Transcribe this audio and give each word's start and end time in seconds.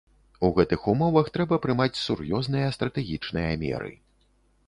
У 0.47 0.49
гэтых 0.53 0.85
умовах 0.93 1.27
трэба 1.35 1.59
прымаць 1.65 2.01
сур'ёзныя 2.05 2.71
стратэгічныя 2.79 3.51
меры. 3.65 3.93